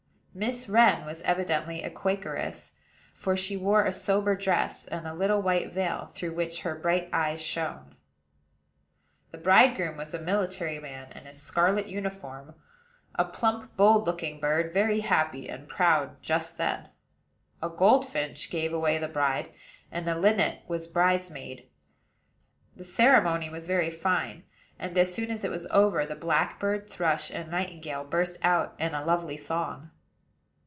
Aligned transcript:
Miss 0.33 0.69
Wren 0.69 1.03
was 1.05 1.21
evidently 1.23 1.83
a 1.83 1.89
Quakeress; 1.89 2.71
for 3.13 3.35
she 3.35 3.57
wore 3.57 3.83
a 3.83 3.91
sober 3.91 4.33
dress, 4.33 4.85
and 4.85 5.05
a 5.05 5.13
little 5.13 5.41
white 5.41 5.73
veil, 5.73 6.05
through 6.05 6.31
which 6.31 6.61
her 6.61 6.73
bright 6.73 7.09
eyes 7.11 7.41
shone. 7.41 7.97
The 9.31 9.37
bridegroom 9.37 9.97
was 9.97 10.13
a 10.13 10.19
military 10.19 10.79
man, 10.79 11.11
in 11.11 11.25
his 11.25 11.41
scarlet 11.41 11.87
uniform, 11.87 12.55
a 13.13 13.25
plump, 13.25 13.75
bold 13.75 14.05
looking 14.07 14.39
bird, 14.39 14.71
very 14.73 15.01
happy 15.01 15.49
and 15.49 15.67
proud 15.67 16.21
just 16.21 16.57
then. 16.57 16.87
A 17.61 17.67
goldfinch 17.67 18.49
gave 18.49 18.71
away 18.71 18.97
the 18.99 19.09
bride, 19.09 19.49
and 19.91 20.07
a 20.07 20.17
linnet 20.17 20.61
was 20.65 20.87
bridesmaid. 20.87 21.67
The 22.77 22.85
ceremony 22.85 23.49
was 23.49 23.67
very 23.67 23.89
fine; 23.91 24.45
and, 24.79 24.97
as 24.97 25.13
soon 25.13 25.29
as 25.29 25.43
it 25.43 25.51
was 25.51 25.67
over, 25.71 26.05
the 26.05 26.15
blackbird, 26.15 26.89
thrush 26.89 27.31
and 27.31 27.51
nightingale 27.51 28.05
burst 28.05 28.37
out 28.45 28.75
in 28.79 28.93
a 28.93 29.03
lovely 29.03 29.35
song. 29.35 29.91